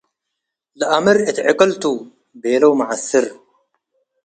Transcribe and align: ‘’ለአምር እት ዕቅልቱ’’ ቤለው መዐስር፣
‘’ለአምር 0.79 1.17
እት 1.29 1.37
ዕቅልቱ’’ 1.49 1.85
ቤለው 2.41 2.71
መዐስር፣ 2.79 3.25